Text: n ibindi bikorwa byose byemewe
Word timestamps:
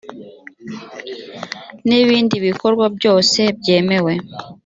n 1.87 1.89
ibindi 2.01 2.35
bikorwa 2.47 2.85
byose 2.97 3.39
byemewe 3.59 4.13